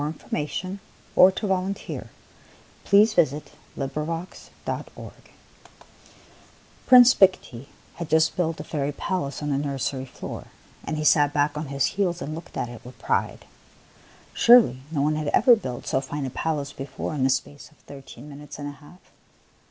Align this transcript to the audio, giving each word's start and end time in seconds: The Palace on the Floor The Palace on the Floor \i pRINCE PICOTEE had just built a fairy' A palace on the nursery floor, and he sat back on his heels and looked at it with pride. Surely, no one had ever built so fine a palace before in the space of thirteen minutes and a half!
The 0.01 0.11
Palace 0.17 0.65
on 0.65 0.79
the 1.13 1.31
Floor 1.31 1.31
The 1.31 2.07
Palace 2.89 3.33
on 3.35 3.45
the 3.75 3.87
Floor 3.87 5.13
\i 5.13 5.29
pRINCE 6.87 7.13
PICOTEE 7.13 7.67
had 7.97 8.09
just 8.09 8.35
built 8.35 8.59
a 8.59 8.63
fairy' 8.63 8.89
A 8.89 8.93
palace 8.93 9.43
on 9.43 9.51
the 9.51 9.59
nursery 9.59 10.05
floor, 10.05 10.45
and 10.83 10.97
he 10.97 11.03
sat 11.03 11.33
back 11.33 11.55
on 11.55 11.67
his 11.67 11.85
heels 11.85 12.19
and 12.19 12.33
looked 12.33 12.57
at 12.57 12.67
it 12.69 12.83
with 12.83 12.97
pride. 12.97 13.45
Surely, 14.33 14.81
no 14.89 15.03
one 15.03 15.17
had 15.17 15.27
ever 15.27 15.55
built 15.55 15.85
so 15.85 16.01
fine 16.01 16.25
a 16.25 16.31
palace 16.31 16.73
before 16.73 17.13
in 17.13 17.23
the 17.23 17.29
space 17.29 17.69
of 17.69 17.77
thirteen 17.85 18.27
minutes 18.27 18.57
and 18.57 18.69
a 18.69 18.81
half! 18.81 19.11